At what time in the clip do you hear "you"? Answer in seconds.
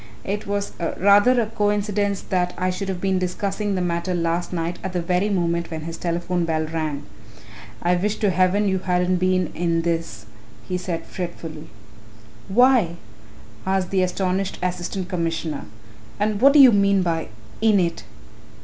8.67-8.79, 16.59-16.71